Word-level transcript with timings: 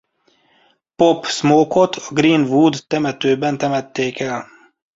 Pop 0.95 1.25
Smoke-ot 1.27 1.95
a 1.95 2.13
Green-Wood 2.13 2.75
temetőben 2.87 3.57
temették 3.57 4.19
el. 4.19 4.45